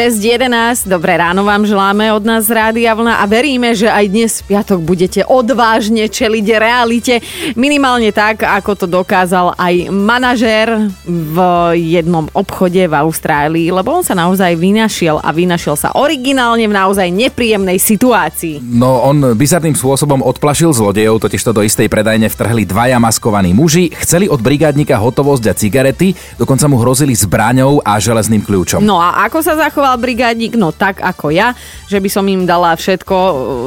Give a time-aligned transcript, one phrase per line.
[0.00, 4.56] 6.11, dobré ráno vám želáme od nás Rádia Vlna a veríme, že aj dnes v
[4.56, 7.20] piatok budete odvážne čeliť realite.
[7.52, 11.36] Minimálne tak, ako to dokázal aj manažér v
[11.76, 17.12] jednom obchode v Austrálii, lebo on sa naozaj vynašiel a vynašiel sa originálne v naozaj
[17.12, 18.64] nepríjemnej situácii.
[18.64, 24.32] No on bizarným spôsobom odplašil zlodejov, totižto do istej predajne vtrhli dvaja maskovaní muži, chceli
[24.32, 28.80] od brigádnika hotovosť a cigarety, dokonca mu hrozili zbraňou a železným kľúčom.
[28.80, 30.54] No a ako sa zachoval brigádnik?
[30.58, 31.54] No tak ako ja,
[31.86, 33.16] že by som im dala všetko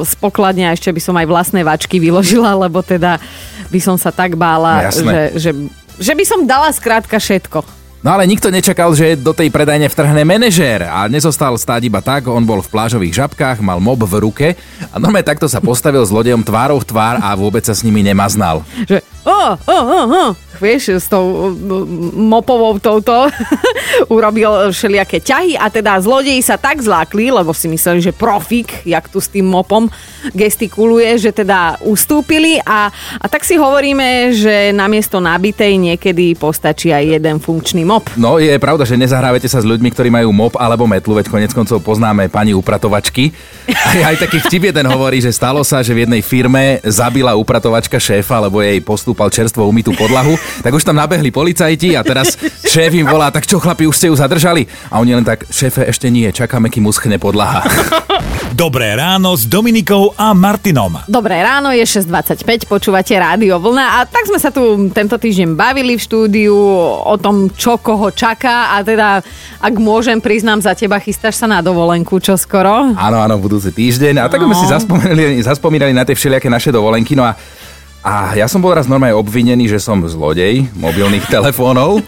[0.04, 3.18] z pokladne a ešte by som aj vlastné vačky vyložila, lebo teda
[3.72, 5.52] by som sa tak bála, No, že, že,
[5.98, 7.84] že by som dala skrátka všetko.
[8.04, 12.28] No ale nikto nečakal, že do tej predajne vtrhne manažér a nezostal stáť iba tak,
[12.28, 14.48] on bol v plážových žabkách, mal mob v ruke
[14.92, 18.04] a normálne takto sa postavil s lodejom tvárou v tvár a vôbec sa s nimi
[18.04, 18.60] nemaznal.
[18.84, 20.30] Že oh, oh, oh, oh.
[20.58, 21.86] Vieš, s tou uh,
[22.18, 23.30] mopovou touto
[24.16, 29.08] urobil všelijaké ťahy a teda zlodeji sa tak zlákli, lebo si mysleli, že profik, jak
[29.10, 29.88] tu s tým mopom
[30.32, 32.88] gestikuluje, že teda ustúpili a,
[33.20, 38.08] a tak si hovoríme, že namiesto nabitej niekedy postačí aj jeden funkčný mop.
[38.16, 41.52] No je pravda, že nezahrávate sa s ľuďmi, ktorí majú mop alebo metlu, veď konec
[41.52, 43.36] koncov poznáme pani upratovačky.
[43.68, 48.00] Aj, aj taký vtip jeden hovorí, že stalo sa, že v jednej firme zabila upratovačka
[48.00, 52.92] šéfa, lebo jej postúpal čerstvo umytú podlahu, tak už tam nabehli policajti a teraz šéf
[52.94, 54.64] im volá, tak čo chlapi, už ste ju zadržali?
[54.88, 57.64] A oni len tak, šéfe, ešte nie, čakáme, kým uschne podlaha.
[58.54, 61.02] Dobré ráno s Dominikou a Martinom.
[61.06, 65.98] Dobré ráno, je 6.25, počúvate Rádio Vlna a tak sme sa tu tento týždeň bavili
[65.98, 66.54] v štúdiu
[67.00, 69.26] o tom, čo koho čaká a teda,
[69.58, 72.94] ak môžem, priznám za teba, chystáš sa na dovolenku čo skoro?
[72.94, 74.22] Áno, áno, budúci týždeň.
[74.22, 74.60] A tak sme No.
[74.60, 77.18] si zaspomínali, zaspomínali na tie všelijaké naše dovolenky.
[77.18, 77.34] No a,
[78.04, 82.04] a ja som bol raz normálne obvinený, že som zlodej mobilných telefónov.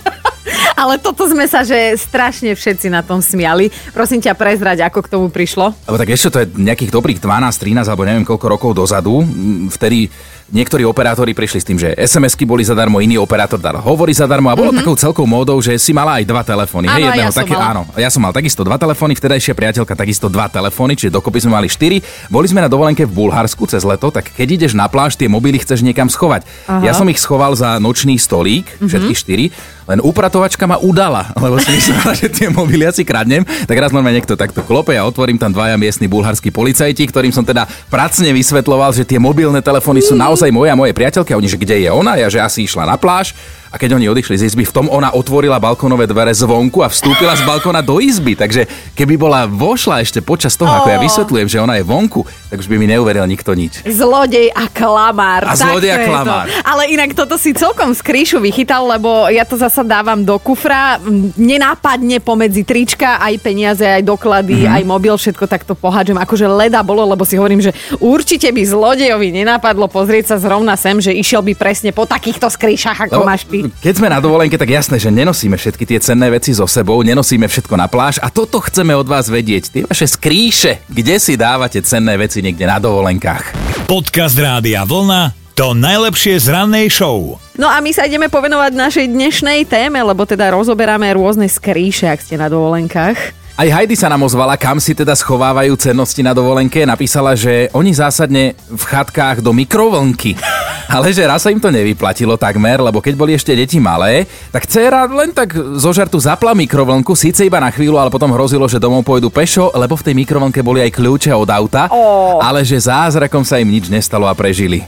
[0.75, 3.71] Ale toto sme sa, že strašne všetci na tom smiali.
[3.91, 5.71] Prosím ťa prezrať, ako k tomu prišlo.
[5.87, 9.23] Lebo tak ešte to je nejakých dobrých 12, 13 alebo neviem koľko rokov dozadu.
[9.23, 10.11] Mm, Vtedy
[10.45, 14.53] niektorí operátori prišli s tým, že SMS-ky boli zadarmo, iný operátor dal hovory zadarmo a
[14.53, 14.85] bolo mm-hmm.
[14.85, 16.85] takou celkou módou, že si mala aj dva telefóny.
[16.85, 17.65] Áno, hej, ja som mala.
[17.65, 21.57] áno, ja som mal takisto dva telefóny, vtedajšia priateľka takisto dva telefóny, čiže dokopy sme
[21.57, 21.97] mali štyri.
[22.29, 25.57] Boli sme na dovolenke v Bulharsku cez leto, tak keď ideš na pláž, tie mobily
[25.57, 26.45] chceš niekam schovať.
[26.85, 28.85] Ja som ich schoval za nočný stolík, Mhm.
[28.85, 29.45] všetky štyri,
[29.85, 33.45] len upratovačka ma udala, lebo si myslela, že tie mobily asi kradnem.
[33.45, 37.45] Tak raz normálne niekto takto klope a otvorím tam dvaja miestni bulharskí policajti, ktorým som
[37.45, 41.33] teda pracne vysvetloval, že tie mobilné telefóny sú naozaj moje a moje priateľky.
[41.33, 42.17] A oni, že kde je ona?
[42.17, 43.37] Ja, že asi išla na pláž.
[43.75, 47.35] A keď oni odišli z izby, v tom ona otvorila balkónové dvere zvonku a vstúpila
[47.35, 48.31] z balkóna do izby.
[48.31, 48.63] Takže
[48.95, 52.71] keby bola vošla ešte počas toho, ako ja vysvetľujem, že ona je vonku, tak už
[52.71, 53.83] by mi neuveril nikto nič.
[53.83, 55.43] Zlodej a klamár.
[55.43, 56.07] A zlodej a to.
[56.07, 56.47] klamár.
[56.63, 60.95] Ale inak toto si celkom z kríšu vychytal, lebo ja to zasa dávam do kufra.
[61.35, 64.71] Nenápadne pomedzi trička, aj peniaze, aj doklady, Mhm.
[64.71, 66.15] aj mobil, všetko takto pohádžem.
[66.15, 70.95] Akože leda bolo, lebo si hovorím, že určite by zlodejovi nenapadlo pozrieť sa zrovna sem,
[71.03, 73.64] že išiel by presne po takýchto skríšach, ako Lebo máš ty.
[73.69, 77.45] Keď sme na dovolenke, tak jasné, že nenosíme všetky tie cenné veci so sebou, nenosíme
[77.49, 79.63] všetko na pláž a toto chceme od vás vedieť.
[79.71, 83.55] Tie vaše skríše, kde si dávate cenné veci niekde na dovolenkách.
[83.85, 85.45] Podcast Rádia Vlna.
[85.55, 87.39] To najlepšie z rannej show.
[87.55, 92.19] No a my sa ideme povenovať našej dnešnej téme, lebo teda rozoberáme rôzne skríše, ak
[92.19, 93.44] ste na dovolenkách.
[93.55, 96.83] Aj Heidi sa nám ozvala, kam si teda schovávajú cennosti na dovolenke.
[96.83, 100.35] Napísala, že oni zásadne v chatkách do mikrovlnky.
[100.91, 104.67] Ale že raz sa im to nevyplatilo takmer, lebo keď boli ešte deti malé, tak
[104.67, 108.77] dcéra len tak zo žartu zapla mikrovlnku, síce iba na chvíľu, ale potom hrozilo, že
[108.77, 112.37] domov pôjdu pešo, lebo v tej mikrovlnke boli aj kľúče od auta, Ó.
[112.37, 114.85] ale že zázrakom sa im nič nestalo a prežili.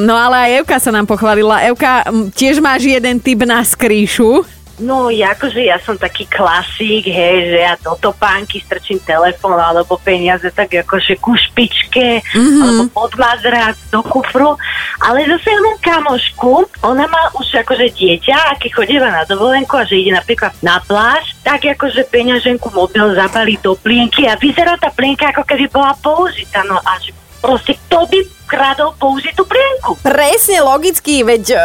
[0.00, 1.68] No ale aj Evka sa nám pochválila.
[1.68, 4.59] Evka, tiež máš jeden typ na skríšu.
[4.80, 10.48] No, akože ja som taký klasík, hej, že ja do topánky strčím telefón alebo peniaze
[10.48, 12.60] tak akože ku špičke, mm-hmm.
[12.64, 14.56] alebo pod madrac, do kufru.
[15.04, 19.84] Ale zase mám kamošku, ona má už akože dieťa a keď chodíva na dovolenku a
[19.84, 24.88] že ide napríklad na pláž, tak akože peňaženku mobil zabalí do plienky a vyzerá tá
[24.88, 26.64] plienka ako keby bola použitá.
[26.64, 29.94] No a že proste kto by kradol použitú plienku?
[30.02, 31.58] Presne logicky, veď e,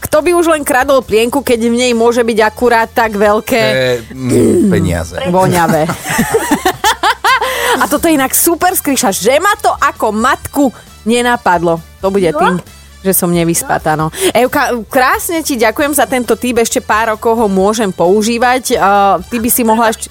[0.00, 3.76] kto by už len kradol plienku, keď v nej môže byť akurát tak veľké E,
[4.08, 5.20] mm, peniaze.
[5.28, 5.84] voňavé.
[7.80, 10.64] A toto je inak super skríša, že ma to ako matku
[11.06, 11.78] nenapadlo.
[12.02, 12.58] To bude tým,
[13.00, 13.94] že som nevyspatá.
[13.94, 14.10] No.
[14.34, 18.74] Evka, krásne ti ďakujem za tento typ, ešte pár rokov ho môžem používať.
[18.74, 20.10] Uh, ty by si mohla ešte...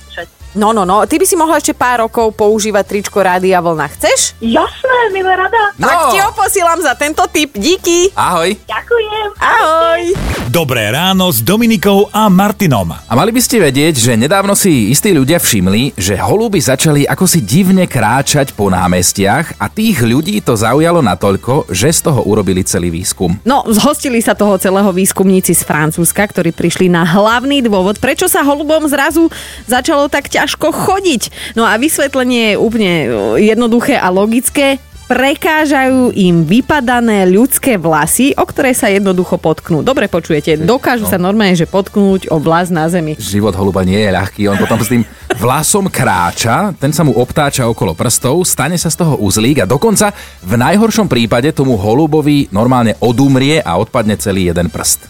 [0.58, 1.06] No, no, no.
[1.06, 3.86] Ty by si mohla ešte pár rokov používať tričko Rádia Vlna.
[3.94, 4.34] Chceš?
[4.42, 5.78] Jasné, milé rada.
[5.78, 5.86] No.
[5.86, 7.54] Tak ti ho posielam za tento tip.
[7.54, 8.10] Díky.
[8.18, 8.58] Ahoj.
[8.66, 9.28] Ďakujem.
[9.38, 10.02] Ahoj.
[10.50, 12.90] Dobré ráno s Dominikou a Martinom.
[12.90, 17.30] A mali by ste vedieť, že nedávno si istí ľudia všimli, že holuby začali ako
[17.30, 22.66] si divne kráčať po námestiach a tých ľudí to zaujalo natoľko, že z toho urobili
[22.66, 23.38] celý výskum.
[23.46, 28.42] No, zhostili sa toho celého výskumníci z Francúzska, ktorí prišli na hlavný dôvod, prečo sa
[28.42, 29.30] holubom zrazu
[29.70, 31.54] začalo tak ťažko chodiť.
[31.60, 33.08] No a vysvetlenie je úplne e,
[33.44, 34.80] jednoduché a logické.
[35.10, 39.82] Prekážajú im vypadané ľudské vlasy, o ktoré sa jednoducho potknú.
[39.82, 43.18] Dobre počujete, dokážu sa normálne, že potknúť o vlas na zemi.
[43.18, 45.02] Život holuba nie je ľahký, on potom s tým
[45.42, 50.14] vlasom kráča, ten sa mu obtáča okolo prstov, stane sa z toho uzlík a dokonca
[50.46, 55.10] v najhoršom prípade tomu holubovi normálne odumrie a odpadne celý jeden prst.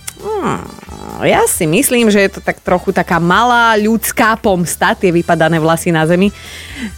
[1.28, 5.92] Ja si myslím, že je to tak trochu taká malá ľudská pomsta, tie vypadané vlasy
[5.92, 6.32] na zemi,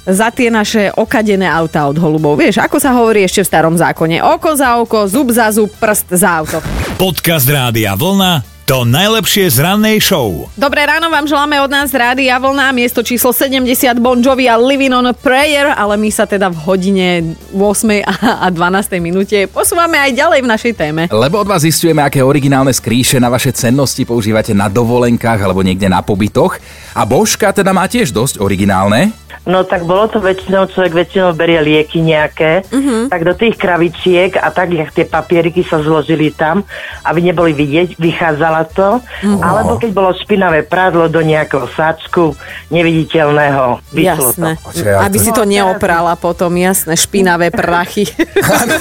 [0.06, 2.38] za tie naše okadené auta od holubov.
[2.38, 4.22] Vieš, ako sa hovorí ešte v starom zákone.
[4.22, 6.62] Oko za oko, zub za zub, prst za auto.
[7.02, 10.48] Podcast Rádia Vlna to najlepšie z rannej show.
[10.56, 13.68] Dobré ráno vám želáme od nás Rádia Vlna, miesto číslo 70
[14.00, 17.60] Bon Jovi a Living on a Prayer, ale my sa teda v hodine 8
[18.40, 21.02] a 12 minúte posúvame aj ďalej v našej téme.
[21.12, 25.92] Lebo od vás zistujeme, aké originálne skrýše na vaše cennosti používate na dovolenkách alebo niekde
[25.92, 26.56] na pobytoch.
[26.96, 29.12] A Božka teda má tiež dosť originálne.
[29.42, 33.10] No tak bolo to väčšinou, človek väčšinou berie lieky nejaké, uh-huh.
[33.10, 36.62] tak do tých kravičiek a tak, jak tie papieriky sa zložili tam,
[37.02, 39.42] aby neboli vidieť, vychádzala to, uh-huh.
[39.42, 42.38] alebo keď bolo špinavé prádlo do nejakého sáčku
[42.70, 44.52] neviditeľného, vyšlo Jasné.
[44.62, 44.86] to.
[44.86, 48.06] Ale Aby to- si to neoprala potom, jasné, špinavé prachy.
[48.62, 48.76] Áno,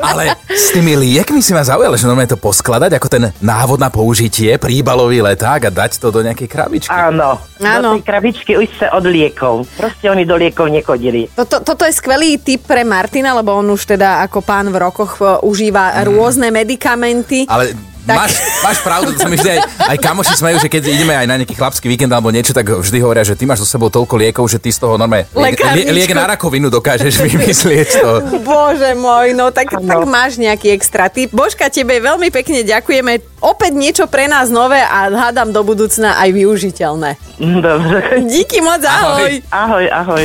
[0.00, 3.92] ale s tými liekmi si ma zaujalo, že normálne to poskladať ako ten návod na
[3.92, 6.92] použitie, príbalový leták a dať to do nejakej krabičky.
[6.92, 7.94] Áno, Áno.
[7.94, 9.51] do tej krabičky už sa od liekov.
[9.60, 11.28] Proste oni do liekov nechodili.
[11.36, 15.20] Toto, toto je skvelý tip pre Martina, lebo on už teda ako pán v rokoch
[15.20, 17.44] e, užíva rôzne medikamenty.
[17.44, 18.16] Ale Tak.
[18.18, 18.32] máš,
[18.66, 19.60] máš pravdu, to sa mi vždy aj,
[19.94, 22.98] aj kamoši smejú, že keď ideme aj na nejaký chlapský víkend alebo niečo, tak vždy
[22.98, 26.10] hovoria, že ty máš so sebou toľko liekov, že ty z toho normálne liek, liek
[26.10, 28.10] na rakovinu dokážeš vymyslieť to.
[28.42, 31.30] Bože môj, no tak, tak máš nejaký extra tip.
[31.30, 33.22] Božka, tebe veľmi pekne ďakujeme.
[33.38, 37.18] Opäť niečo pre nás nové a hádam do budúcna aj využiteľné.
[37.38, 38.26] Dobre.
[38.26, 39.42] Díky moc, ahoj.
[39.50, 40.24] Ahoj, ahoj.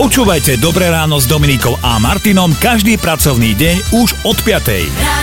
[0.00, 5.19] Počúvajte Dobré ráno s Dominikou a Martinom každý pracovný deň už od 5.